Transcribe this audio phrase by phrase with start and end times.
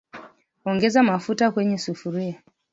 [0.65, 2.43] Ongeza mafuta kwenye sufuria